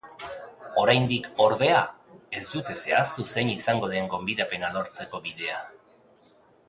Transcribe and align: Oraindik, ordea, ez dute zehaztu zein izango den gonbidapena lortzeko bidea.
Oraindik, 0.83 1.27
ordea, 1.43 1.83
ez 2.39 2.43
dute 2.53 2.77
zehaztu 2.85 3.27
zein 3.35 3.53
izango 3.59 3.91
den 3.93 4.09
gonbidapena 4.15 4.73
lortzeko 4.79 5.21
bidea. 5.29 5.61